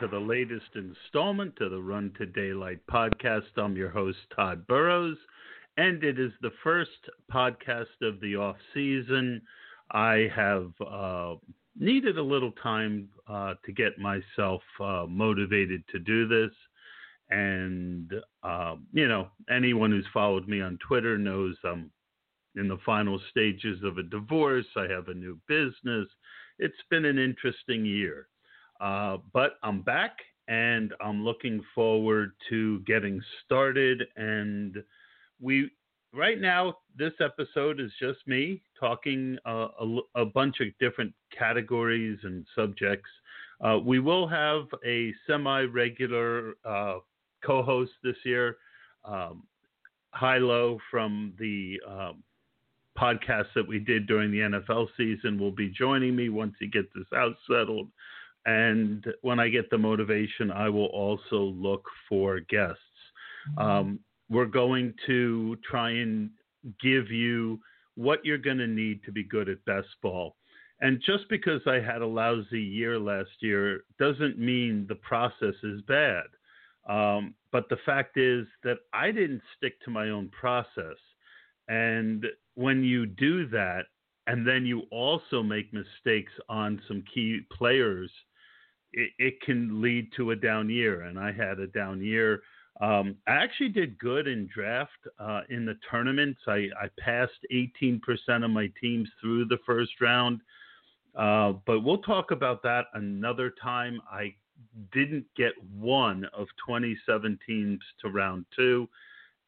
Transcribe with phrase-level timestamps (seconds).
[0.00, 3.46] To the latest installment of the Run to Daylight podcast.
[3.56, 5.16] I'm your host, Todd Burrows,
[5.78, 6.90] and it is the first
[7.32, 9.40] podcast of the off season.
[9.92, 11.36] I have uh,
[11.78, 16.54] needed a little time uh, to get myself uh, motivated to do this.
[17.30, 21.90] And, uh, you know, anyone who's followed me on Twitter knows I'm
[22.54, 24.66] in the final stages of a divorce.
[24.76, 26.06] I have a new business.
[26.58, 28.28] It's been an interesting year.
[28.80, 34.02] Uh, but I'm back and I'm looking forward to getting started.
[34.16, 34.82] And
[35.40, 35.70] we,
[36.12, 42.18] right now, this episode is just me talking uh, a, a bunch of different categories
[42.22, 43.10] and subjects.
[43.60, 46.98] Uh, we will have a semi regular uh,
[47.44, 48.56] co host this year,
[49.04, 49.44] um,
[50.18, 52.22] Hilo from the um,
[52.98, 56.88] podcast that we did during the NFL season will be joining me once he gets
[56.94, 57.88] his house settled.
[58.46, 62.80] And when I get the motivation, I will also look for guests.
[63.58, 66.30] Um, we're going to try and
[66.80, 67.60] give you
[67.96, 70.36] what you're going to need to be good at best ball.
[70.80, 75.80] And just because I had a lousy year last year doesn't mean the process is
[75.82, 76.24] bad.
[76.88, 80.96] Um, but the fact is that I didn't stick to my own process.
[81.68, 83.86] And when you do that,
[84.26, 88.10] and then you also make mistakes on some key players,
[88.96, 91.02] it, it can lead to a down year.
[91.02, 92.42] And I had a down year.
[92.80, 94.90] Um, I actually did good in draft
[95.20, 96.40] uh, in the tournaments.
[96.46, 98.00] I, I passed 18%
[98.44, 100.40] of my teams through the first round.
[101.14, 104.00] Uh, but we'll talk about that another time.
[104.10, 104.34] I
[104.92, 108.88] didn't get one of 27 teams to round two.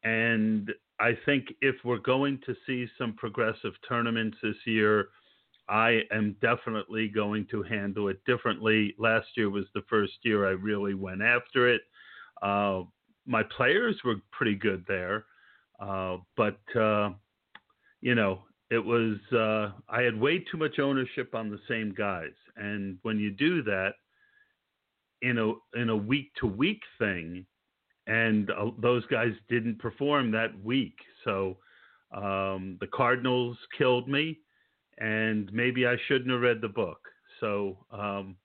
[0.03, 5.09] And I think if we're going to see some progressive tournaments this year,
[5.69, 8.95] I am definitely going to handle it differently.
[8.97, 11.81] Last year was the first year I really went after it.
[12.41, 12.83] Uh,
[13.25, 15.25] my players were pretty good there,
[15.79, 17.11] uh, but uh,
[18.01, 18.39] you know,
[18.71, 23.19] it was uh, I had way too much ownership on the same guys, and when
[23.19, 23.93] you do that
[25.21, 27.45] in a in a week to week thing,
[28.07, 30.95] and uh, those guys didn't perform that week.
[31.23, 31.57] So
[32.11, 34.39] um, the Cardinals killed me,
[34.99, 36.99] and maybe I shouldn't have read the book.
[37.39, 38.35] So um,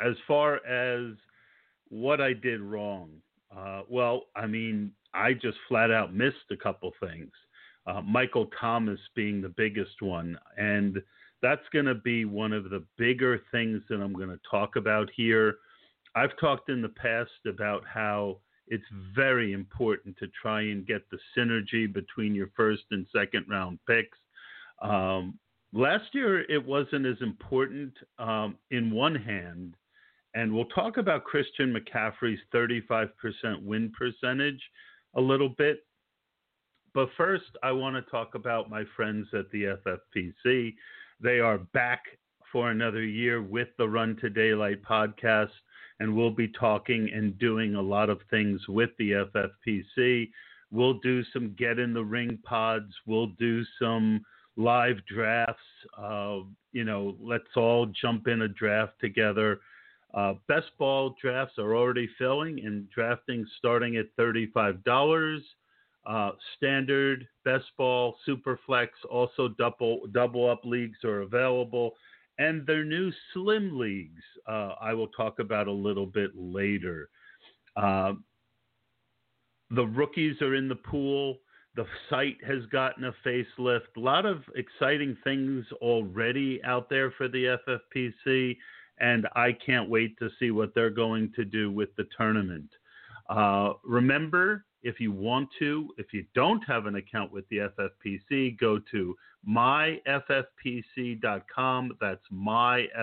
[0.00, 1.14] as far as
[1.88, 3.10] what I did wrong,
[3.56, 7.30] uh, well, I mean, I just flat out missed a couple things.
[7.86, 11.02] Uh, Michael Thomas being the biggest one, and
[11.42, 15.10] that's going to be one of the bigger things that I'm going to talk about
[15.14, 15.56] here.
[16.14, 18.38] I've talked in the past about how
[18.68, 23.80] it's very important to try and get the synergy between your first and second round
[23.88, 24.16] picks.
[24.80, 25.38] Um,
[25.72, 29.74] last year, it wasn't as important um, in one hand,
[30.34, 33.10] and we'll talk about Christian McCaffrey's 35%
[33.62, 34.60] win percentage
[35.14, 35.80] a little bit.
[36.94, 40.74] But first, I want to talk about my friends at the FFPC.
[41.20, 42.02] They are back
[42.50, 45.50] for another year with the Run to Daylight podcast
[46.02, 50.28] and we'll be talking and doing a lot of things with the FFPC.
[50.72, 52.92] We'll do some get in the ring pods.
[53.06, 54.24] We'll do some
[54.56, 55.62] live drafts.
[56.72, 59.60] You know, let's all jump in a draft together.
[60.14, 65.40] Uh, best ball drafts are already filling and drafting starting at $35.
[66.04, 71.94] Uh, standard, best ball, super flex, also double double up leagues are available
[72.38, 77.08] and their new slim leagues uh, I will talk about a little bit later.
[77.76, 78.14] Uh,
[79.70, 81.38] the rookies are in the pool.
[81.74, 83.96] The site has gotten a facelift.
[83.96, 88.56] A lot of exciting things already out there for the FFPC,
[88.98, 92.70] and I can't wait to see what they're going to do with the tournament.
[93.28, 98.58] Uh, remember, If you want to, if you don't have an account with the FFPC,
[98.58, 99.14] go to
[99.48, 100.02] myffpc.com.
[102.00, 103.00] That's myffpc.com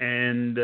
[0.00, 0.58] and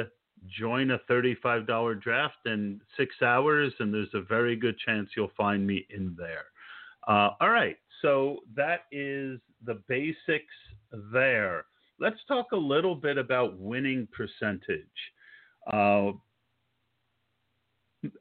[0.59, 5.67] join a $35 draft in six hours, and there's a very good chance you'll find
[5.67, 6.47] me in there.
[7.07, 10.45] Uh, all right, so that is the basics
[11.13, 11.65] there.
[11.99, 14.87] Let's talk a little bit about winning percentage.
[15.71, 16.13] Uh,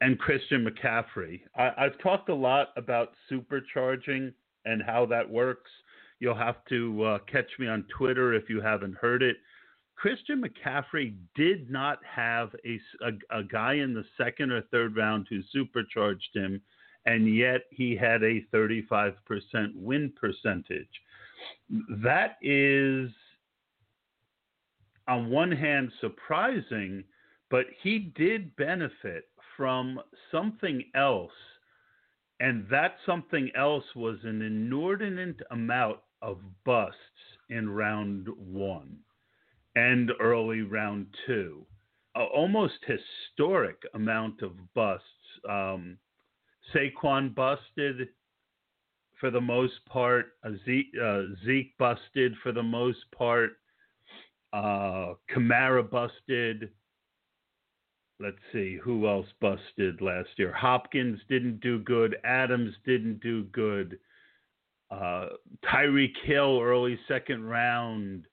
[0.00, 1.40] and Christian McCaffrey.
[1.56, 4.32] I, have talked a lot about supercharging
[4.64, 5.70] and how that works.
[6.18, 9.36] You'll have to uh, catch me on Twitter if you haven't heard it.
[10.00, 15.26] Christian McCaffrey did not have a, a, a, guy in the second or third round
[15.28, 16.62] who supercharged him,
[17.04, 19.12] and yet he had a 35%
[19.74, 20.88] win percentage.
[22.02, 23.10] That is,
[25.06, 27.04] on one hand, surprising,
[27.50, 30.00] but he did benefit from
[30.32, 31.30] something else,
[32.40, 36.96] and that something else was an inordinate amount of busts
[37.50, 38.96] in round one
[39.76, 41.64] and early round two.
[42.16, 45.04] A almost historic amount of busts.
[45.48, 45.96] Um,
[46.74, 48.08] Saquon busted
[49.20, 50.32] for the most part.
[50.64, 53.52] Zeke, uh, Zeke busted for the most part.
[54.52, 56.70] Uh, Kamara busted.
[58.18, 60.52] Let's see who else busted last year.
[60.52, 62.16] Hopkins didn't do good.
[62.24, 63.98] Adams didn't do good.
[64.90, 65.26] Uh,
[65.64, 68.26] Tyreek Hill early second round.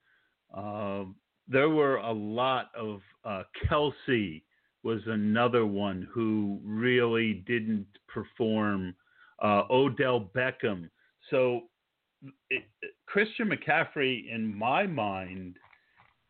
[0.54, 1.04] Uh,
[1.48, 4.42] there were a lot of uh, Kelce
[4.84, 8.96] was another one who really didn't perform.
[9.42, 10.90] Uh, Odell Beckham.
[11.30, 11.64] So
[12.50, 12.64] it,
[13.06, 15.58] Christian McCaffrey, in my mind,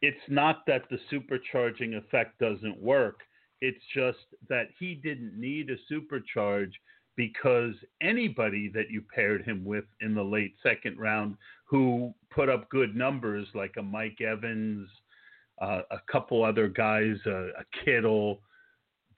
[0.02, 3.20] it's not that the supercharging effect doesn't work.
[3.62, 4.20] It's just
[4.50, 6.72] that he didn't need a supercharge
[7.16, 11.36] because anybody that you paired him with in the late second round
[11.66, 14.88] who put up good numbers, like a Mike Evans,
[15.60, 18.42] uh, a couple other guys, uh, a Kittle,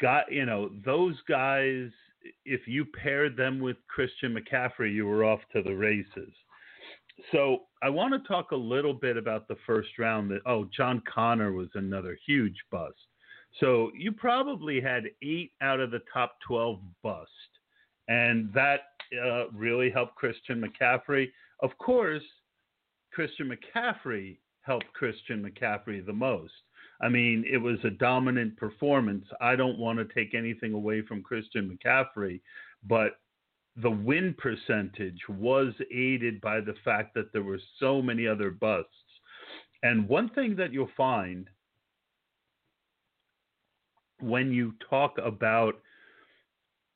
[0.01, 1.89] got you know those guys.
[2.45, 6.33] If you paired them with Christian McCaffrey, you were off to the races.
[7.31, 10.31] So I want to talk a little bit about the first round.
[10.31, 12.95] That oh, John Connor was another huge bust.
[13.59, 17.30] So you probably had eight out of the top twelve bust,
[18.07, 18.81] and that
[19.24, 21.30] uh, really helped Christian McCaffrey.
[21.62, 22.24] Of course,
[23.12, 26.54] Christian McCaffrey helped Christian McCaffrey the most.
[27.02, 29.26] I mean, it was a dominant performance.
[29.40, 32.42] I don't want to take anything away from Christian McCaffrey,
[32.88, 33.20] but
[33.78, 38.92] the win percentage was aided by the fact that there were so many other busts.
[39.84, 41.50] And one thing that you'll find
[44.20, 45.76] when you talk about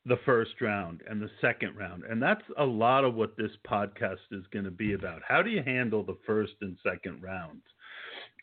[0.06, 2.04] the first round and the second round.
[2.04, 5.22] And that's a lot of what this podcast is going to be about.
[5.26, 7.62] How do you handle the first and second rounds?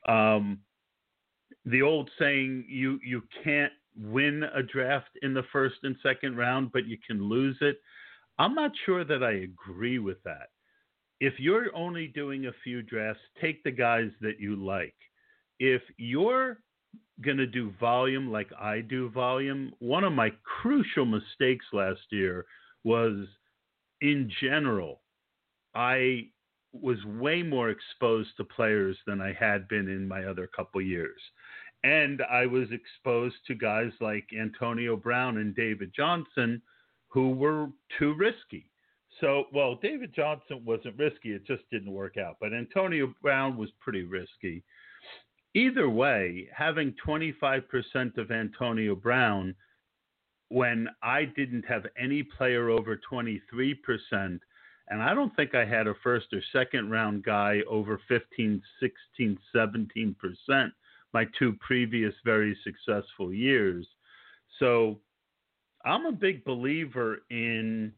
[0.08, 0.60] Um,
[1.66, 6.72] the old saying, you, you can't win a draft in the first and second round,
[6.72, 7.80] but you can lose it.
[8.40, 10.50] I'm not sure that I agree with that.
[11.20, 14.96] If you're only doing a few drafts, take the guys that you like.
[15.60, 16.58] If you're
[17.22, 22.46] going to do volume like I do volume, one of my crucial mistakes last year
[22.84, 23.28] was
[24.02, 25.02] in general,
[25.76, 26.28] I
[26.74, 31.22] was way more exposed to players than I had been in my other couple years.
[31.84, 36.62] And I was exposed to guys like Antonio Brown and David Johnson
[37.08, 37.68] who were
[38.00, 38.70] too risky.
[39.20, 42.38] So, well, David Johnson wasn't risky, it just didn't work out.
[42.40, 44.64] But Antonio Brown was pretty risky
[45.54, 49.56] either way, having 25% of Antonio Brown
[50.50, 53.40] when I didn't have any player over 23%,
[54.12, 54.40] and
[55.02, 60.72] I don't think I had a first or second round guy over 15, 16, 17%,
[61.14, 63.88] my two previous very successful years.
[64.60, 65.00] So
[65.86, 67.94] I'm a big believer in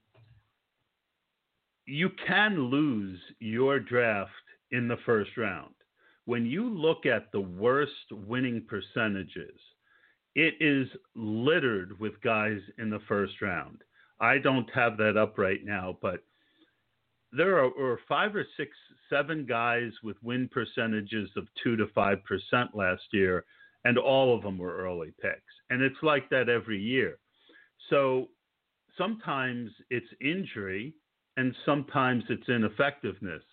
[1.86, 4.32] you can lose your draft
[4.72, 5.73] in the first round
[6.26, 9.60] when you look at the worst winning percentages,
[10.36, 13.82] it is littered with guys in the first round.
[14.20, 16.24] I don't have that up right now, but
[17.32, 18.72] there are, are, five or six,
[19.10, 23.44] seven guys with win percentages of two to five percent last year,
[23.86, 25.42] and all of them were early picks.
[25.70, 27.18] And it's like that every year.
[27.90, 28.30] So
[28.98, 30.94] sometimes it's injury,
[31.38, 33.44] and sometimes it's ineffectiveness.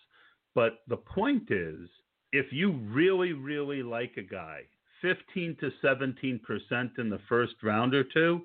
[0.53, 1.89] But the point is,
[2.31, 4.61] if you really, really like a guy,
[5.01, 8.41] 15 to 17% in the first round or two,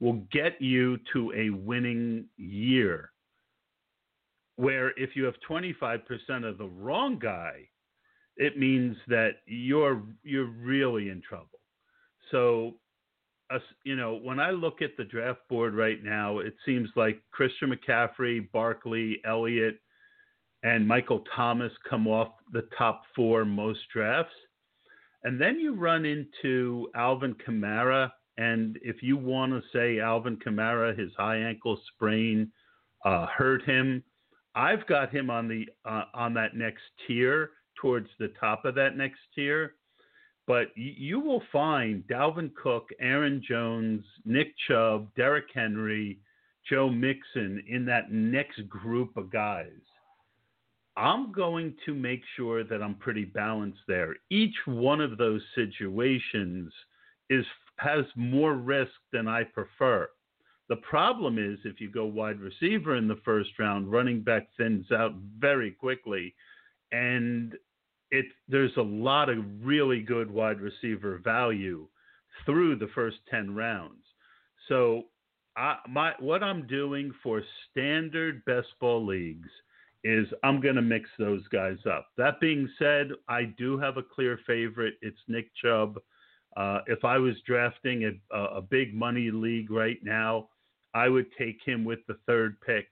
[0.00, 3.10] will get you to a winning year.
[4.56, 6.00] Where if you have 25%
[6.48, 7.68] of the wrong guy,
[8.36, 11.60] it means that you're you're really in trouble.
[12.30, 12.74] So,
[13.50, 17.22] uh, you know, when I look at the draft board right now, it seems like
[17.30, 19.78] Christian McCaffrey, Barkley, Elliott,
[20.66, 24.34] and Michael Thomas come off the top four most drafts.
[25.22, 28.10] And then you run into Alvin Kamara.
[28.36, 32.50] And if you want to say Alvin Kamara, his high ankle sprain
[33.04, 34.02] uh, hurt him,
[34.56, 38.96] I've got him on the uh, on that next tier, towards the top of that
[38.96, 39.74] next tier.
[40.48, 46.18] But you, you will find Dalvin Cook, Aaron Jones, Nick Chubb, Derrick Henry,
[46.68, 49.70] Joe Mixon in that next group of guys.
[50.96, 54.16] I'm going to make sure that I'm pretty balanced there.
[54.30, 56.72] Each one of those situations
[57.28, 57.44] is
[57.78, 60.08] has more risk than I prefer.
[60.68, 64.90] The problem is if you go wide receiver in the first round, running back thins
[64.90, 66.34] out very quickly,
[66.92, 67.54] and
[68.10, 71.86] it there's a lot of really good wide receiver value
[72.44, 74.02] through the first ten rounds.
[74.68, 75.04] So
[75.56, 79.50] I, my what I'm doing for standard best ball leagues
[80.06, 82.10] is I'm going to mix those guys up.
[82.16, 84.94] That being said, I do have a clear favorite.
[85.02, 85.98] It's Nick Chubb.
[86.56, 90.48] Uh, if I was drafting a, a, big money league right now,
[90.94, 92.86] I would take him with the third pick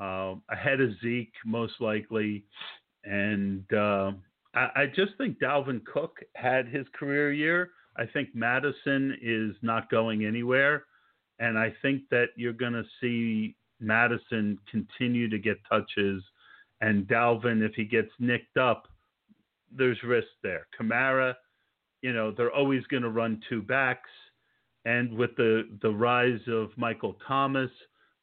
[0.00, 2.44] uh, ahead of Zeke, most likely.
[3.02, 4.12] And uh,
[4.54, 7.70] I, I just think Dalvin Cook had his career year.
[7.96, 10.84] I think Mattison is not going anywhere.
[11.40, 16.22] And I think that you're going to see Mattison continue to get touches,
[16.80, 18.88] and Dalvin, if he gets nicked up,
[19.76, 20.66] there's risk there.
[20.78, 21.34] Kamara,
[22.02, 24.10] you know, they're always going to run two backs,
[24.84, 27.70] and with the the rise of Michael Thomas,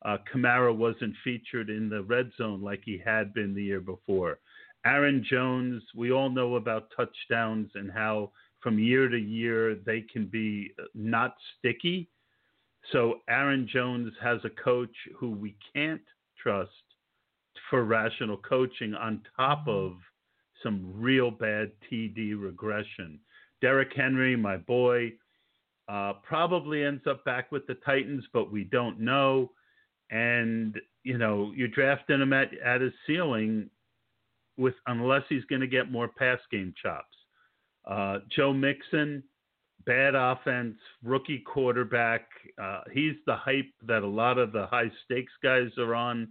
[0.05, 4.39] uh, Kamara wasn't featured in the red zone like he had been the year before.
[4.85, 10.25] Aaron Jones, we all know about touchdowns and how from year to year they can
[10.25, 12.09] be not sticky.
[12.91, 16.01] So Aaron Jones has a coach who we can't
[16.41, 16.71] trust
[17.69, 19.93] for rational coaching on top of
[20.63, 23.19] some real bad TD regression.
[23.61, 25.13] Derrick Henry, my boy,
[25.89, 29.51] uh, probably ends up back with the Titans, but we don't know.
[30.09, 33.69] And you know, you're drafting him at, at his ceiling
[34.57, 37.15] with unless he's going to get more pass game chops.
[37.85, 39.23] Uh, Joe Mixon,
[39.87, 42.27] bad offense, rookie quarterback.
[42.61, 46.27] Uh, he's the hype that a lot of the high stakes guys are on.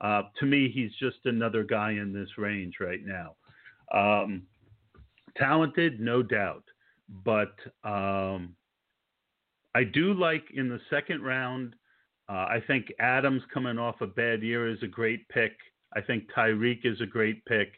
[0.00, 3.34] Uh, to me, he's just another guy in this range right now.
[3.92, 4.44] Um,
[5.36, 6.64] talented, no doubt,
[7.24, 7.54] but
[7.84, 8.54] um,
[9.74, 11.74] I do like in the second round.
[12.28, 15.52] Uh, I think Adams coming off a bad year is a great pick.
[15.94, 17.72] I think Tyreek is a great pick.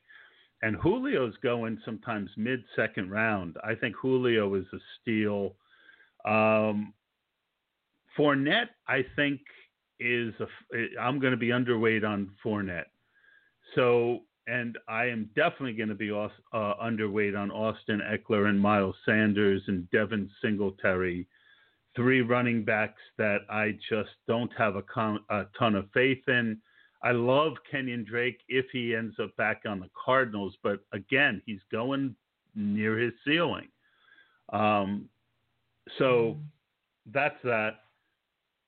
[0.65, 3.59] And Julio's going sometimes mid second round.
[3.63, 5.57] I think Julio is a steal.
[6.25, 6.95] Um,
[8.17, 9.43] Fournette, I think,
[10.01, 10.47] is a,
[10.99, 12.87] I'm going to be underweight on Fournette.
[13.75, 18.97] So, and I am definitely going to be uh, underweight on Austin Ekeler and Miles
[19.05, 21.27] Sanders and Devin Singletary,
[21.95, 26.57] three running backs that I just don't have a, con- a ton of faith in.
[27.05, 31.61] I love Kenyon Drake if he ends up back on the Cardinals, but again, he's
[31.71, 32.17] going
[32.55, 33.69] near his ceiling.
[34.53, 35.11] Um,
[35.99, 36.39] so
[37.13, 37.81] that's that.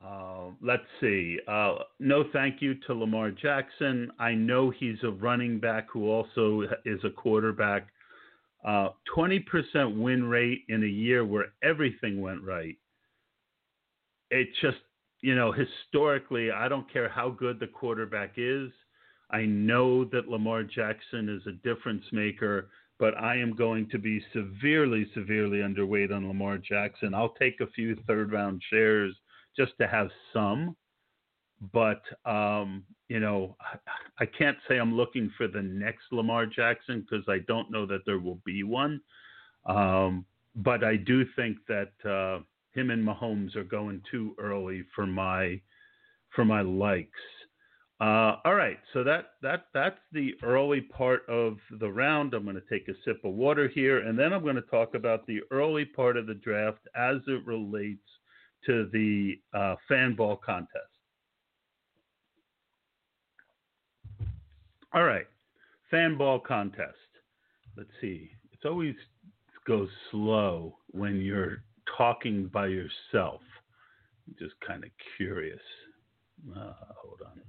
[0.04, 1.38] Uh, let's see.
[1.48, 4.10] Uh, no thank you to Lamar Jackson.
[4.18, 7.88] I know he's a running back who also is a quarterback.
[8.66, 12.76] Uh, 20% win rate in a year where everything went right.
[14.30, 14.78] It just
[15.20, 18.70] you know, historically, I don't care how good the quarterback is.
[19.30, 22.68] I know that Lamar Jackson is a difference maker,
[22.98, 27.14] but I am going to be severely, severely underweight on Lamar Jackson.
[27.14, 29.14] I'll take a few third round shares
[29.56, 30.76] just to have some,
[31.72, 33.56] but um, you know,
[34.20, 38.04] I can't say I'm looking for the next Lamar Jackson because I don't know that
[38.06, 39.00] there will be one.
[39.66, 42.42] Um, but I do think that uh,
[42.76, 45.60] him and Mahomes are going too early for my
[46.34, 47.10] for my likes.
[47.98, 52.34] Uh, all right, so that that that's the early part of the round.
[52.34, 54.94] I'm going to take a sip of water here, and then I'm going to talk
[54.94, 58.06] about the early part of the draft as it relates
[58.66, 60.72] to the uh, Fanball contest.
[64.92, 65.26] All right,
[65.90, 66.96] Fanball contest.
[67.78, 68.30] Let's see.
[68.52, 68.94] It's always
[69.66, 71.62] goes slow when you're
[71.96, 73.40] talking by yourself.
[74.38, 75.60] just kind of curious.
[76.54, 77.40] Uh, hold on.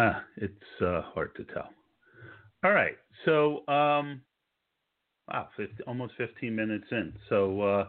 [0.00, 1.70] Ah, it's uh, hard to tell.
[2.64, 4.20] All right, so um,
[5.28, 7.12] wow, 50, almost 15 minutes in.
[7.28, 7.88] So uh,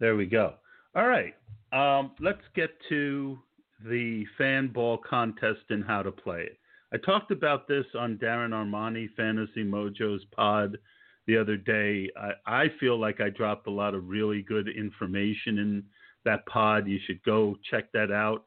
[0.00, 0.54] there we go.
[0.96, 1.34] All right,
[1.72, 3.38] um, let's get to
[3.84, 6.58] the Fanball contest and how to play it.
[6.92, 10.78] I talked about this on Darren Armani Fantasy Mojo's pod
[11.26, 12.10] the other day.
[12.16, 15.84] I, I feel like I dropped a lot of really good information in
[16.24, 16.86] that pod.
[16.86, 18.44] You should go check that out.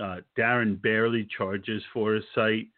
[0.00, 2.68] Uh, Darren barely charges for his site.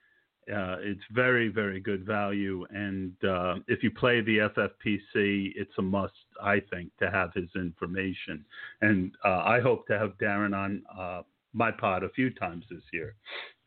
[0.53, 2.67] Uh, it's very, very good value.
[2.71, 7.49] And uh, if you play the FFPC, it's a must, I think, to have his
[7.55, 8.45] information.
[8.81, 11.23] And uh, I hope to have Darren on uh,
[11.53, 13.15] my pod a few times this year,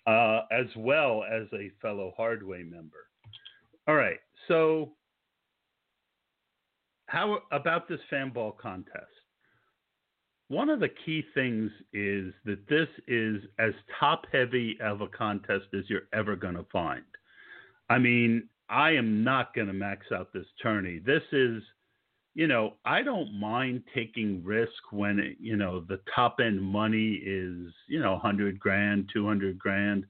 [0.06, 3.08] uh, as well as a fellow Hardway member.
[3.88, 4.20] All right.
[4.48, 4.92] So,
[7.08, 9.08] how about this Fanball contest?
[10.48, 15.66] one of the key things is that this is as top heavy of a contest
[15.74, 17.04] as you're ever going to find.
[17.90, 21.00] I mean, I am not going to max out this tourney.
[21.00, 21.64] This is,
[22.36, 27.14] you know, I don't mind taking risk when, it, you know, the top end money
[27.26, 30.06] is, you know, 100 grand, 200 grand,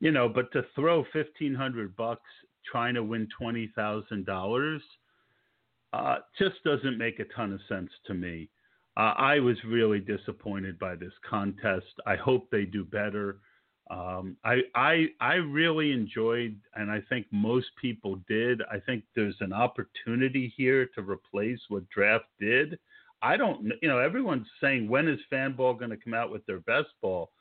[0.00, 2.22] you know, but to throw 1500 bucks
[2.70, 4.80] trying to win $20,000
[5.92, 8.48] uh, just doesn't make a ton of sense to me.
[8.96, 11.86] Uh, I was really disappointed by this contest.
[12.06, 13.38] I hope they do better.
[13.90, 18.62] Um, I, I I really enjoyed, and I think most people did.
[18.70, 22.78] I think there's an opportunity here to replace what draft did.
[23.22, 26.60] I don't, you know, everyone's saying when is Fanball going to come out with their
[26.60, 27.32] best ball?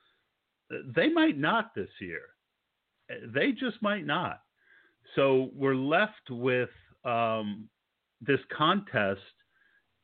[0.95, 2.21] They might not this year.
[3.33, 4.41] They just might not.
[5.15, 6.69] So we're left with
[7.05, 7.69] um,
[8.21, 9.21] this contest,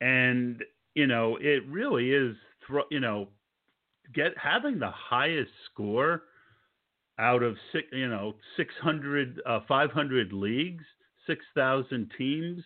[0.01, 2.36] and you know, it really is,
[2.89, 3.27] you know,
[4.13, 6.24] get having the highest score
[7.19, 10.84] out of six, you know, 600, uh, 500 leagues,
[11.27, 12.63] 6,000 teams.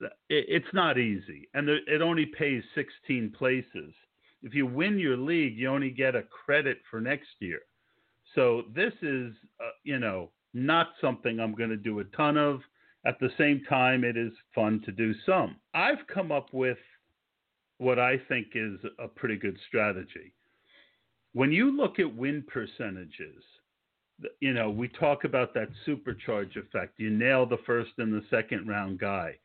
[0.00, 3.92] It, it's not easy, and it only pays 16 places.
[4.42, 7.60] If you win your league, you only get a credit for next year.
[8.34, 12.60] So this is, uh, you know, not something I'm going to do a ton of.
[13.06, 15.56] At the same time, it is fun to do some.
[15.74, 16.78] I've come up with
[17.78, 20.34] what I think is a pretty good strategy.
[21.32, 23.42] When you look at win percentages,
[24.40, 26.98] you know, we talk about that supercharge effect.
[26.98, 29.36] You nail the first and the second round guy.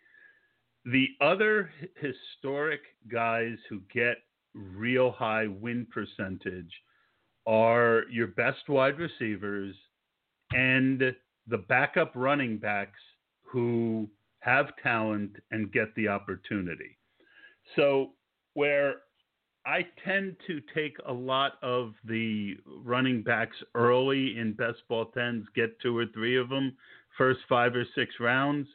[0.86, 4.18] The other historic guys who get
[4.56, 6.72] real high win percentage
[7.46, 9.76] are your best wide receivers
[10.52, 11.16] and
[11.48, 13.00] the backup running backs
[13.54, 16.98] who have talent and get the opportunity.
[17.76, 18.12] So
[18.56, 18.96] where
[19.66, 25.46] I tend to take a lot of the running backs early in best ball tens,
[25.56, 26.76] get two or three of them,
[27.18, 28.68] first five or six rounds.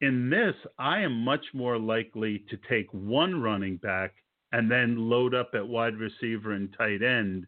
[0.00, 4.14] In this, I am much more likely to take one running back
[4.52, 7.46] and then load up at wide receiver and tight end,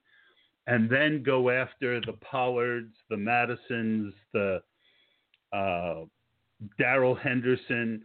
[0.66, 4.60] and then go after the Pollards, the Mattisons, the
[5.56, 6.04] uh,
[6.78, 8.02] Darrell Henderson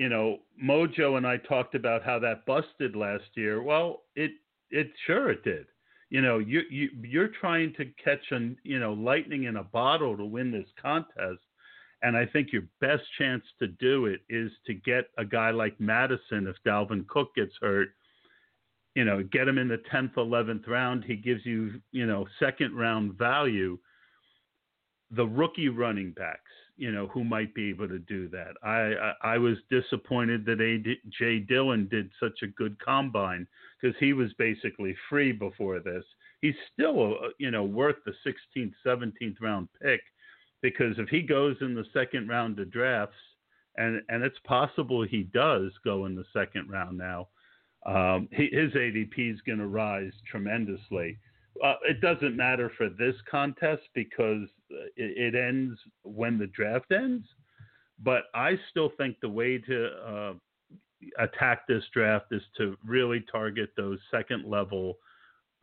[0.00, 3.62] you know, Mojo and I talked about how that busted last year.
[3.62, 4.30] Well, it
[4.70, 5.66] it sure it did.
[6.08, 10.16] You know, you you you're trying to catch an you know lightning in a bottle
[10.16, 11.42] to win this contest,
[12.00, 15.78] and I think your best chance to do it is to get a guy like
[15.78, 17.90] Mattison if Dalvin Cook gets hurt.
[18.94, 21.04] You know, get him in the tenth, eleventh round.
[21.04, 23.78] He gives you you know second round value.
[25.10, 28.54] The rookie running backs you know, who might be able to do that.
[28.62, 33.46] I I, I was disappointed that AJ Dillon did such a good combine
[33.80, 36.04] because he was basically free before this.
[36.40, 40.00] He's still, uh, you know, worth the 16th, 17th round pick
[40.62, 43.14] because if he goes in the second round of drafts,
[43.76, 47.28] and and it's possible he does go in the second round now,
[47.84, 51.18] um, he, his ADP is going to rise tremendously.
[51.62, 54.48] Uh, it doesn't matter for this contest because
[54.96, 57.26] it, it, ends when the draft ends.
[58.02, 60.32] But I still think the way to uh,
[61.18, 64.96] attack this draft is to really target those second level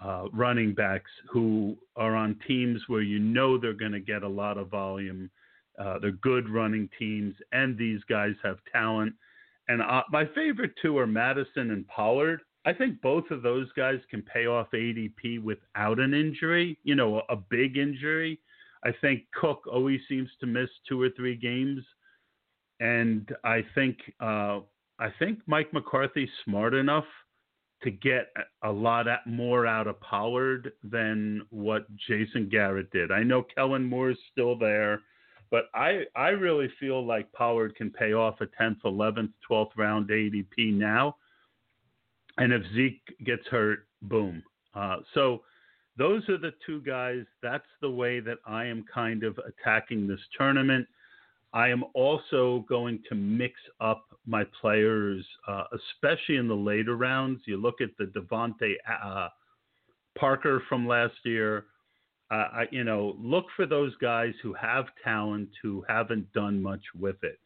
[0.03, 4.27] uh, running backs who are on teams where you know they're going to get a
[4.27, 5.29] lot of volume.
[5.79, 9.13] Uh, they're good running teams, and these guys have talent.
[9.67, 12.41] And uh, my favorite two are Mattison and Pollard.
[12.67, 17.21] I think both of those guys can pay off ADP without an injury, you know,
[17.29, 18.41] a, big injury.
[18.83, 21.81] I think Cook always seems to miss two or three games.
[22.81, 24.59] And I think uh,
[24.99, 27.05] I think Mike McCarthy's smart enough
[27.83, 33.13] to get a lot more out of Pollard than what Jason Garrett did.
[33.13, 34.99] I know Kellen Moore's still there,
[35.51, 40.09] but I I really feel like Pollard can pay off a 10th, 11th, 12th round
[40.09, 41.15] ADP now.
[42.37, 44.43] And if Zeke gets hurt, boom.
[44.75, 45.41] Uh, so
[45.97, 47.23] those are the two guys.
[47.41, 50.87] That's the way that I am kind of attacking this tournament.
[51.53, 57.41] I am also going to mix up my players, uh, especially in the later rounds.
[57.45, 59.29] You look at the DeVante uh,
[60.17, 61.65] Parker from last year.
[62.29, 66.83] Uh, I, you know, look for those guys who have talent who haven't done much
[66.99, 67.39] with it.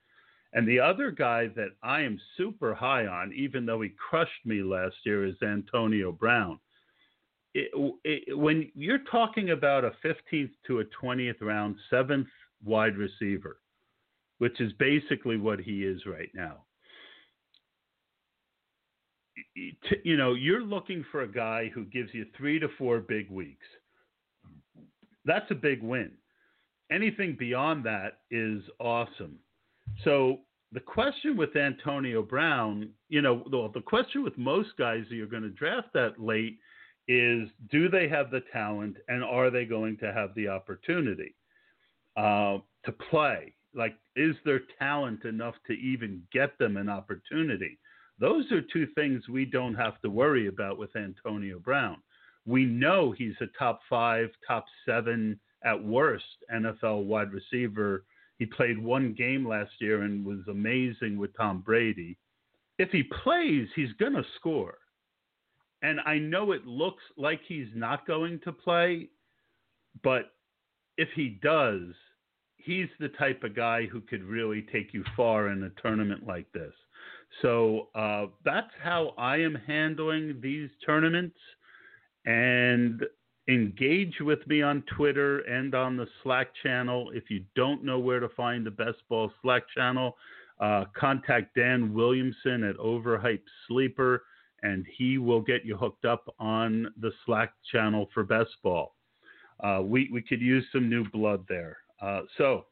[0.53, 4.61] And the other guy that I am super high on, even though he crushed me
[4.61, 6.59] last year, is Antonio Brown.
[7.53, 7.71] It,
[8.03, 12.27] it, when you're talking about a 15th to a 20th round, seventh
[12.63, 13.57] wide receiver,
[14.39, 16.63] which is basically what he is right now.
[20.03, 23.65] You know, you're looking for a guy who gives you three to four big weeks.
[25.25, 26.11] That's a big win.
[26.91, 29.39] Anything beyond that is awesome.
[30.03, 30.39] So
[30.71, 35.27] the question with Antonio Brown, you know, well, the question with most guys that you're
[35.27, 36.57] going to draft that late
[37.07, 41.35] is do they have the talent and are they going to have the opportunity
[42.15, 43.53] uh, to play?
[43.73, 47.77] like is their talent enough to even get them an opportunity?
[48.19, 51.97] Those are two things we don't have to worry about with Antonio Brown.
[52.45, 58.03] We know he's a top five, top seven at worst NFL wide receiver.
[58.41, 62.17] He played one game last year and was amazing with Tom Brady.
[62.79, 64.79] If he plays, he's going to score.
[65.83, 69.09] And I know it looks like he's not going to play,
[70.01, 70.31] but
[70.97, 71.93] if he does,
[72.57, 76.51] he's the type of guy who could really take you far in a tournament like
[76.51, 76.73] this.
[77.43, 81.37] So uh, that's how I am handling these tournaments.
[82.25, 83.03] And
[83.47, 87.11] engage with me on Twitter and on the Slack channel.
[87.13, 90.15] If you don't know where to find the Best Ball Slack channel,
[90.59, 94.23] uh, contact Dan Williamson at Overhype Sleeper,
[94.61, 98.93] and he will get you hooked up on the Slack channel for Best Ball.
[99.63, 101.77] Uh, we, we could use some new blood there.
[102.01, 102.65] Uh, so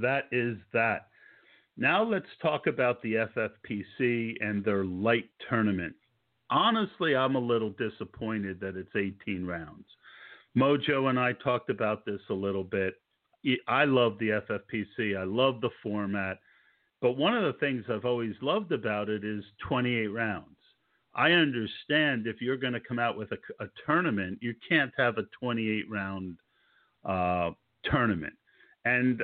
[0.00, 1.08] that is that.
[1.76, 5.94] Now let's talk about the FFPC and their light tournament.
[6.50, 9.86] Honestly, I'm a little disappointed that it's 18 rounds.
[10.56, 12.94] Mojo and I talked about this a little bit.
[13.66, 15.18] I love the FFPC.
[15.18, 16.38] I love the format.
[17.00, 20.48] But one of the things I've always loved about it is 28 rounds.
[21.14, 25.18] I understand if you're going to come out with a, a, tournament, you can't have
[25.18, 26.36] a 28 round
[27.04, 27.50] uh,
[27.84, 28.32] tournament.
[28.84, 29.22] And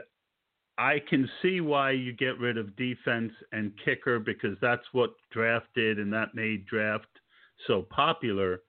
[0.81, 5.67] I can see why you get rid of defense and kicker because that's what draft
[5.75, 7.05] did and that made draft
[7.67, 8.63] so popular.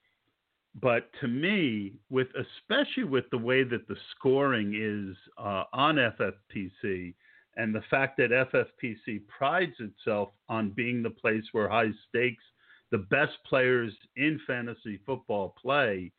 [0.82, 7.14] But to me, with especially with the way that the scoring is uh, on FFPC
[7.56, 12.44] and the fact that FFPC prides itself on being the place where high stakes,
[12.92, 16.12] the best players in fantasy football play,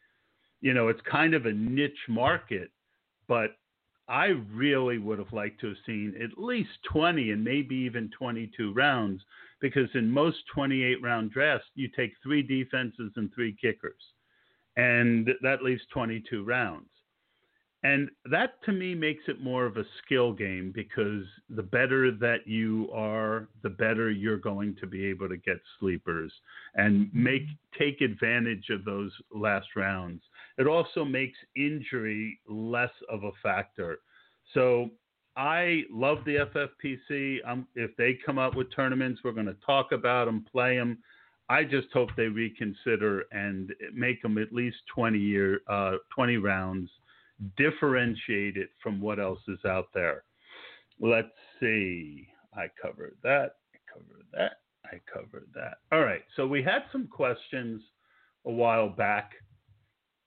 [0.62, 2.70] you know, it's kind of a niche market,
[3.28, 3.56] but
[4.12, 8.74] I really would have liked to have seen at least 20 and maybe even 22
[8.74, 9.22] rounds
[9.58, 14.02] because in most 28 round drafts, you take three defenses and three kickers,
[14.76, 16.90] and that leaves 22 rounds.
[17.84, 22.46] And that to me makes it more of a skill game because the better that
[22.46, 26.32] you are, the better you're going to be able to get sleepers
[26.74, 27.46] and make
[27.78, 30.22] take advantage of those last rounds.
[30.58, 33.98] It also makes injury less of a factor.
[34.54, 34.90] So
[35.36, 37.38] I love the FFPC.
[37.74, 40.98] If they come up with tournaments, we're going to talk about them, play them.
[41.48, 46.90] I just hope they reconsider and make them at least 20 year, uh, 20 rounds
[47.56, 50.24] differentiate it from what else is out there.
[51.00, 51.28] Let's
[51.60, 52.28] see.
[52.54, 53.56] I covered that.
[53.74, 54.52] I covered that.
[54.84, 55.78] I covered that.
[55.90, 56.22] All right.
[56.36, 57.82] So we had some questions
[58.46, 59.32] a while back,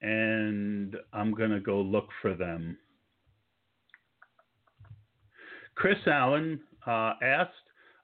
[0.01, 2.77] and I'm going to go look for them.
[5.75, 7.51] Chris Allen uh, asked,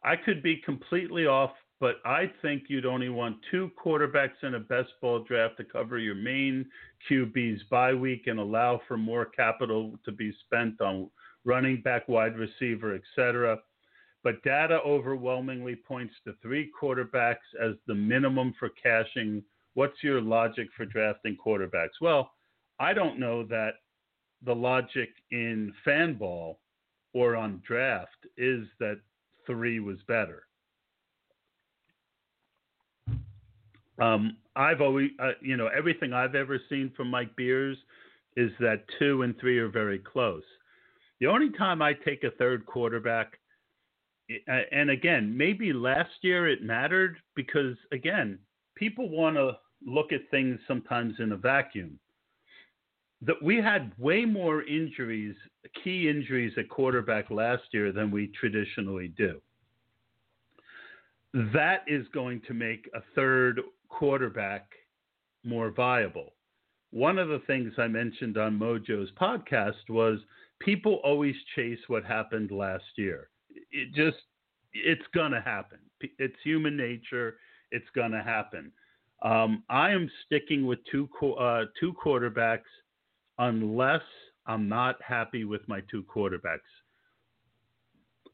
[0.04, 1.52] I could be completely off
[1.82, 5.98] but I think you'd only want two quarterbacks in a best ball draft to cover
[5.98, 6.64] your main
[7.10, 11.10] QB's bye week and allow for more capital to be spent on
[11.44, 13.58] running back, wide receiver, etc.
[14.24, 19.42] But data overwhelmingly points to three quarterbacks as the minimum for cashing
[19.74, 22.00] what's your logic for drafting quarterbacks?
[22.02, 22.32] Well,
[22.80, 23.74] I don't know that
[24.44, 26.58] the logic in Fanball
[27.14, 29.00] or on draft is that
[29.46, 30.44] three was better.
[34.00, 37.78] Um, I've always, uh, you know, everything I've ever seen from Mike Beers
[38.36, 40.44] is that two and three are very close.
[41.20, 43.38] The only time I take a third quarterback,
[44.30, 48.40] eh, and again, maybe last year it mattered because, again,
[48.82, 52.00] people want to look at things sometimes in a vacuum.
[53.22, 55.36] That we had way more injuries,
[55.84, 59.40] key injuries at quarterback last year than we traditionally do.
[61.54, 64.72] That is going to make a third quarterback
[65.46, 66.34] more viable.
[66.90, 70.18] One of the things I mentioned on Mojo's podcast was
[70.60, 73.30] people always chase what happened last year.
[73.72, 74.24] It just,
[74.74, 75.78] it's going to happen.
[76.18, 77.36] It's human nature.
[77.72, 78.72] It's going to happen.
[79.22, 81.08] Um, I am sticking with two
[81.40, 82.62] uh, two quarterbacks
[83.38, 84.02] unless
[84.46, 86.60] I'm not happy with my two quarterbacks.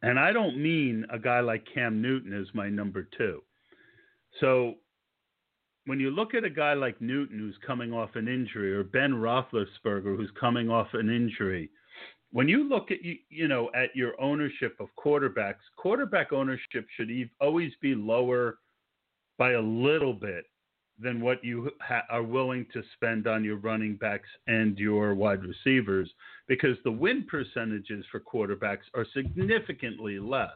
[0.03, 3.41] And I don't mean a guy like Cam Newton as my number two.
[4.39, 4.75] So
[5.85, 9.13] when you look at a guy like Newton who's coming off an injury, or Ben
[9.13, 11.69] Roethlisberger who's coming off an injury,
[12.31, 17.09] when you look at you, you know at your ownership of quarterbacks, quarterback ownership should
[17.41, 18.59] always be lower
[19.37, 20.45] by a little bit
[20.99, 25.43] than what you ha- are willing to spend on your running backs and your wide
[25.43, 26.09] receivers
[26.47, 30.49] because the win percentages for quarterbacks are significantly less.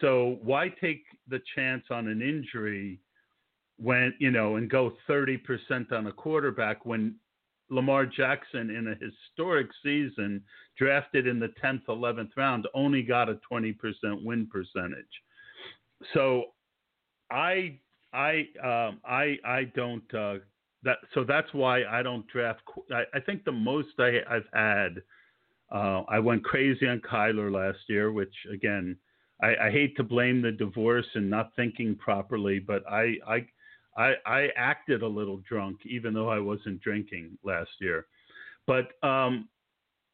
[0.00, 3.00] So why take the chance on an injury
[3.78, 7.16] when, you know, and go 30% on a quarterback when
[7.68, 10.42] Lamar Jackson in a historic season
[10.78, 13.74] drafted in the 10th, 11th round only got a 20%
[14.22, 15.04] win percentage.
[16.14, 16.44] So
[17.30, 17.78] I
[18.16, 20.36] I um, I I don't uh,
[20.82, 22.62] that so that's why I don't draft.
[22.92, 25.02] I, I think the most I, I've had.
[25.68, 28.96] Uh, I went crazy on Kyler last year, which again,
[29.42, 33.46] I, I, hate to blame the divorce and not thinking properly, but I, I
[33.96, 38.06] I I acted a little drunk even though I wasn't drinking last year.
[38.68, 39.48] But um,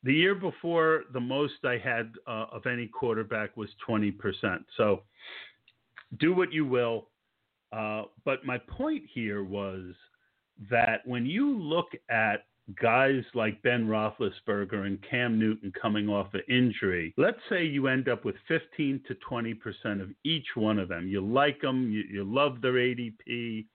[0.05, 4.15] the year before, the most I had uh, of any quarterback was 20%.
[4.77, 5.03] So
[6.19, 7.09] do what you will.
[7.72, 9.94] Uh, but my point here was
[10.70, 12.44] that when you look at
[12.80, 18.08] guys like Ben Roethlisberger and Cam Newton coming off an injury, let's say you end
[18.08, 21.08] up with 15 to 20 percent of each one of them.
[21.08, 23.66] You like them, you, you love their ADP,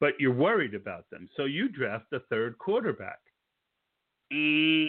[0.00, 3.18] but you're worried about them, so you draft a third quarterback.
[4.32, 4.88] Mm,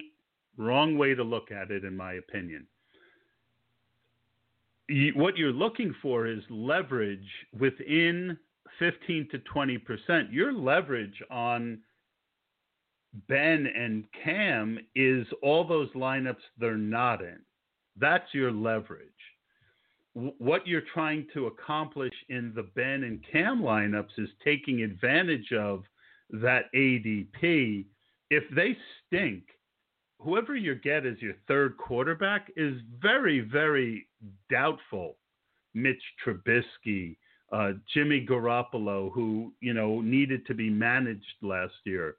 [0.57, 2.67] wrong way to look at it, in my opinion
[5.15, 7.27] what you're looking for is leverage
[7.57, 8.37] within
[8.79, 10.31] 15 to 20 percent.
[10.31, 11.79] Your leverage on
[13.27, 17.39] Ben and Cam is all those lineups they're not in.
[17.99, 19.07] That's your leverage.
[20.13, 25.83] what you're trying to accomplish in the Ben and Cam lineups is taking advantage of
[26.31, 27.85] that ADP.
[28.29, 28.77] If they
[29.07, 29.43] stink,
[30.23, 34.07] whoever you get as your third quarterback is very, very
[34.49, 35.17] doubtful.
[35.73, 37.17] Mitch Trubisky,
[37.51, 42.15] uh, Jimmy Garoppolo, who you know needed to be managed last year,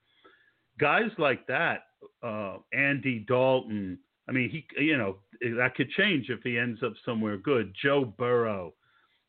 [0.81, 1.85] guys like that,
[2.23, 3.99] uh, Andy Dalton.
[4.29, 7.75] I mean, he you know that could change if he ends up somewhere good.
[7.83, 8.75] Joe Burrow.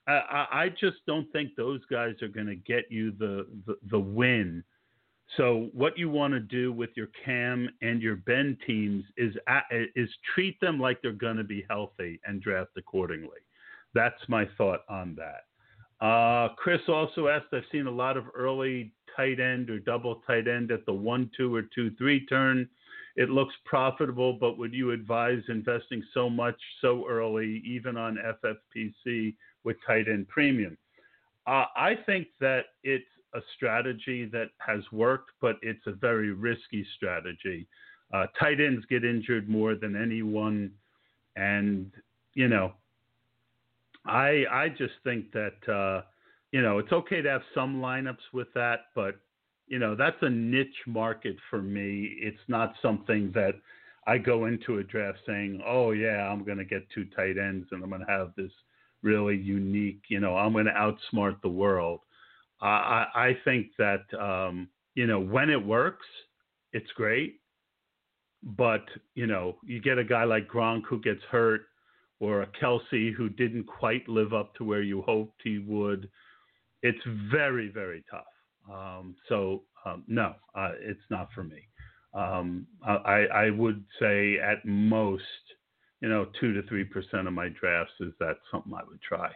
[0.06, 4.00] I, I just don't think those guys are going to get you the, the, the
[4.00, 4.62] win
[5.38, 9.36] so what you want to do with your Cam and your Ben teams is
[9.96, 13.40] is treat them like they're going to be healthy and draft accordingly.
[13.94, 15.46] That's my thought on that.
[16.06, 20.48] Uh, Chris also asked, I've seen a lot of early tight end or double tight
[20.48, 22.68] end at the one, two, or two, three turn.
[23.16, 29.36] It looks profitable, but would you advise investing so much so early, even on FFPC
[29.64, 30.78] with tight end premium?
[31.46, 36.86] Uh, I think that it's a strategy that has worked, but it's a very risky
[36.96, 37.68] strategy.
[38.14, 40.72] Uh, tight ends get injured more than anyone,
[41.36, 41.92] and
[42.36, 42.74] you know,
[44.06, 46.04] I I just think that uh,
[46.52, 49.16] you know it's okay to have some lineups with that, but
[49.68, 52.16] you know that's a niche market for me.
[52.20, 53.56] It's not something that
[54.06, 57.68] I go into a draft saying, "Oh yeah, I'm going to get two tight ends
[57.72, 58.52] and I'm going to have this
[59.02, 62.02] really unique, you know, I'm going to outsmart the world."
[62.68, 66.06] I, I think that um, you know when it works,
[66.72, 67.40] it's great.
[68.44, 68.84] But
[69.16, 71.62] you know, you get a guy like Gronk who gets hurt,
[72.20, 76.10] or a Kelce who didn't quite live up to where you hoped he would.
[76.82, 77.00] It's
[77.32, 78.24] very, very tough.
[78.72, 81.68] Um, so um, no, uh, it's not for me.
[82.14, 85.24] Um, I, I would say at most,
[86.02, 89.32] you know, two to three percent of my drafts is that something I would try.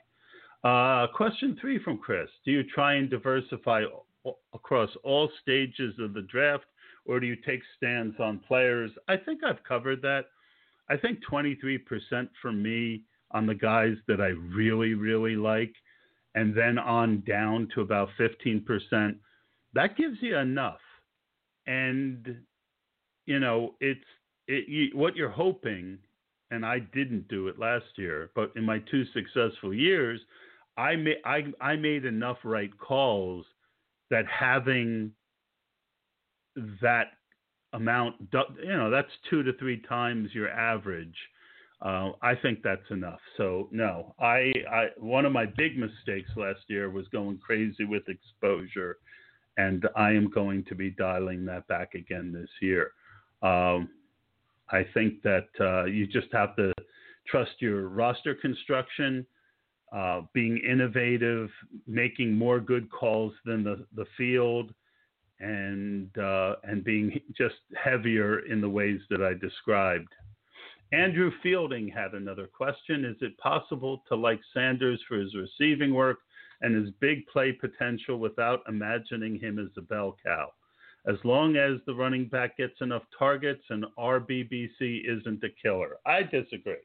[0.63, 3.83] Uh, question three from Chris: Do you try and diversify
[4.53, 6.65] across all stages of the draft,
[7.05, 8.91] or do you take stands on players?
[9.07, 10.25] I think I've covered that.
[10.89, 11.81] I think 23%
[12.41, 15.73] for me on the guys that I really, really like,
[16.35, 19.15] and then on down to about 15%.
[19.73, 20.79] That gives you enough.
[21.65, 22.37] And,
[23.25, 23.99] you know, it's
[24.47, 25.97] it, you, what you're hoping,
[26.51, 30.21] and I didn't do it last year, but in my two successful years,
[30.77, 33.45] I, ma- I, I made enough right calls
[34.09, 35.11] that having
[36.81, 37.07] that
[37.73, 38.15] amount,
[38.63, 41.15] you know, that's two to three times your average.
[41.81, 43.19] Uh, I think that's enough.
[43.37, 48.03] So no, I, I one of my big mistakes last year was going crazy with
[48.09, 48.97] exposure,
[49.57, 52.93] and I am going to be dialing that back again this year.
[53.43, 53.89] Um,
[54.71, 56.73] I think that uh, you just have to
[57.27, 59.25] trust your roster construction,
[59.91, 61.49] uh, being innovative,
[61.87, 64.73] making more good calls than the, the field,
[65.39, 70.09] and uh, and being just heavier in the ways that I described.
[70.93, 73.03] Andrew Fielding had another question.
[73.03, 76.19] Is it possible to like Sanders for his receiving work
[76.61, 80.49] and his big play potential without imagining him as a bell cow?
[81.05, 85.97] As long as the running back gets enough targets and RBBC isn't a killer.
[86.05, 86.75] I disagree.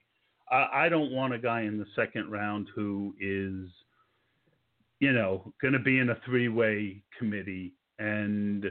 [0.53, 3.69] I, I don't want a guy in the second round who is,
[5.01, 8.71] you know, going to be in a three way committee and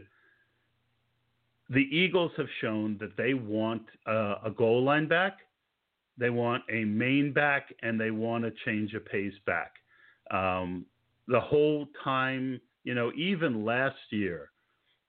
[1.71, 5.37] the Eagles have shown that they want uh, a goal line back,
[6.17, 9.71] they want a main back, and they want a change of pace back.
[10.31, 10.85] Um,
[11.27, 14.51] the whole time, you know, even last year,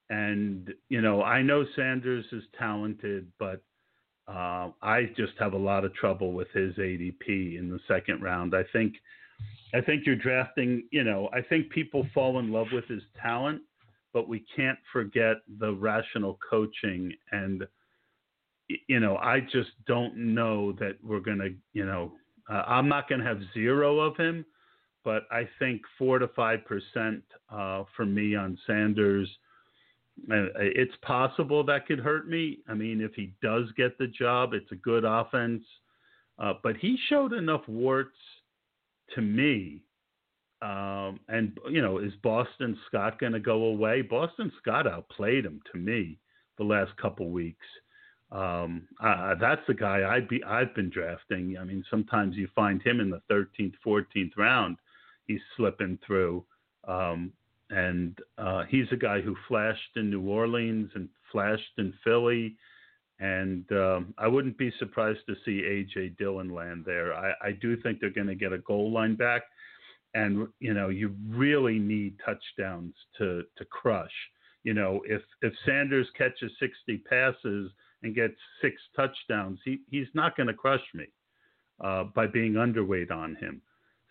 [0.08, 3.60] and you know, I know Sanders is talented, but
[4.28, 8.54] uh, I just have a lot of trouble with his ADP in the second round.
[8.54, 8.94] I think,
[9.74, 10.84] I think you're drafting.
[10.90, 13.62] You know, I think people fall in love with his talent
[14.12, 17.64] but we can't forget the rational coaching and
[18.88, 22.12] you know i just don't know that we're to you know
[22.50, 24.44] uh, i'm not to have zero of him
[25.04, 29.28] but i think 4 to 5% uh, for me on sanders
[30.28, 34.70] it's possible that could hurt me i mean if he does get the job it's
[34.72, 35.62] a good offense
[36.38, 38.16] uh, but he showed enough warts
[39.14, 39.82] to me
[40.62, 44.00] um, and you know, is Boston Scott going to go away?
[44.00, 46.18] Boston Scott outplayed him to me
[46.56, 47.66] the last couple weeks.
[48.30, 51.56] Um, uh, that's the guy I'd be I've been drafting.
[51.60, 54.76] I mean, sometimes you find him in the 13th, 14th round.
[55.26, 56.44] He's slipping through,
[56.86, 57.32] um,
[57.72, 62.56] and uh, he's a guy who flashed in New Orleans and flashed in Philly.
[63.18, 67.14] And um, I wouldn't be surprised to see AJ Dillon land there.
[67.14, 69.42] I, I do think they're going to get a goal line back
[70.14, 74.12] and you know you really need touchdowns to to crush.
[74.64, 77.70] You know, if if Sanders catches 60 passes
[78.02, 81.06] and gets six touchdowns, he he's not going to crush me
[81.82, 83.60] uh, by being underweight on him.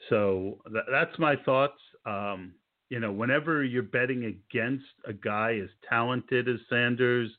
[0.10, 1.80] So th- that's my thoughts.
[2.06, 2.54] Um,
[2.92, 7.32] you know, whenever you're betting against a guy as talented as Sanders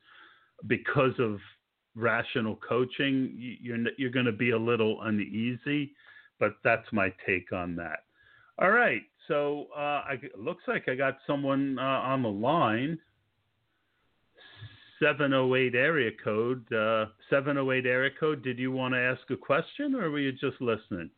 [0.66, 1.40] because of
[1.94, 5.92] rational coaching, you're you're going to be a little uneasy.
[6.40, 8.04] But that's my take on that.
[8.58, 9.02] All right.
[9.28, 12.98] So uh, I, it looks like I got someone uh, on the line.
[15.00, 16.64] 708 area code.
[16.72, 18.42] Uh, 708 area code.
[18.42, 21.10] Did you want to ask a question or were you just listening?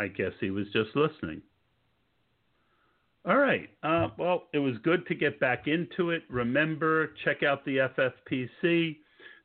[0.00, 1.42] I guess he was just listening.
[3.26, 3.68] All right.
[3.82, 6.22] Uh, well, it was good to get back into it.
[6.30, 8.96] Remember, check out the FFPC.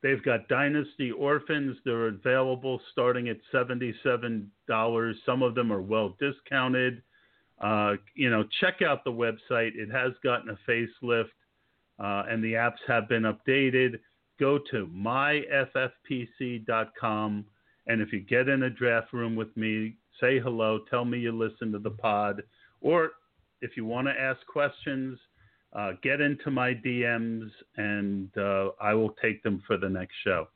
[0.01, 1.75] They've got Dynasty Orphans.
[1.83, 4.47] They're available starting at $77.
[5.25, 7.01] Some of them are well discounted.
[7.59, 9.75] Uh, you know, check out the website.
[9.75, 11.31] It has gotten a facelift,
[11.99, 13.99] uh, and the apps have been updated.
[14.39, 15.45] Go to myffpc.com,
[17.87, 20.79] and if you get in a draft room with me, say hello.
[20.89, 22.43] Tell me you listen to the pod,
[22.81, 23.11] or
[23.61, 25.19] if you want to ask questions–
[25.75, 30.47] uh, get into my DMs and uh, I will take them for the next show.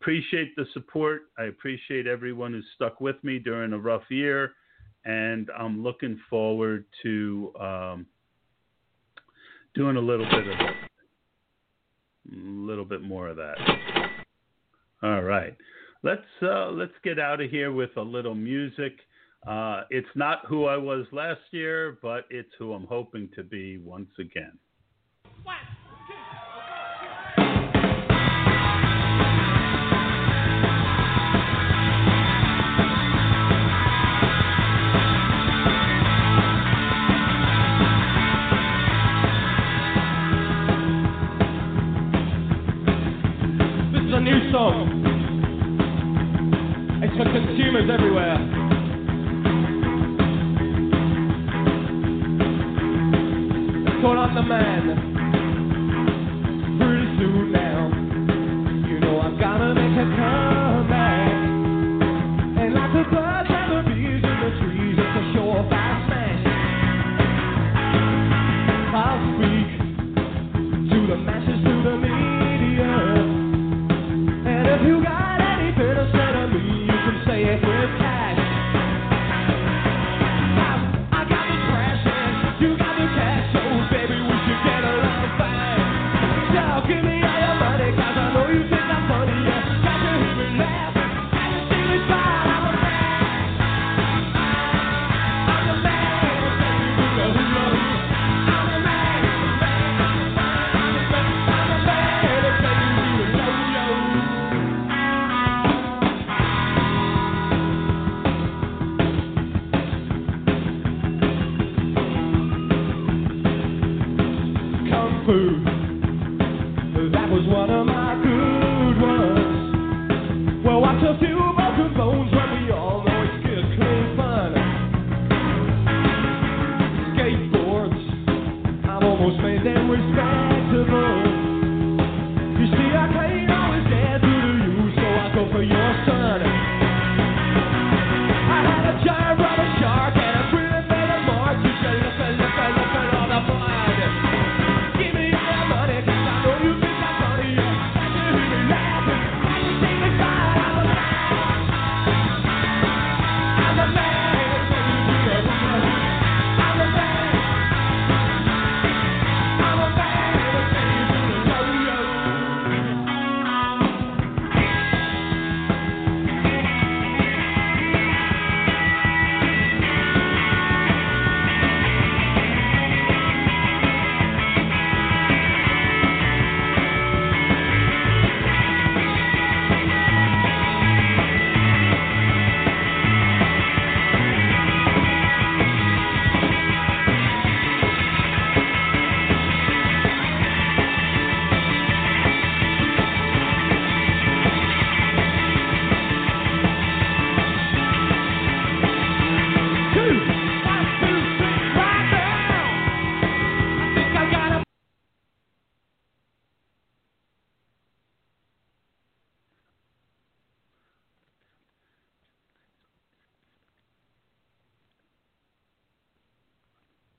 [0.00, 1.24] Appreciate the support.
[1.38, 4.54] I appreciate everyone who stuck with me during a rough year,
[5.04, 8.06] and I'm looking forward to um,
[9.74, 10.58] doing a little bit of
[12.32, 13.56] a little bit more of that.
[15.02, 15.56] All right,
[16.02, 18.98] let's uh, let's get out of here with a little music.
[19.46, 23.78] Uh, it's not who I was last year, but it's who I'm hoping to be
[23.78, 24.58] once again.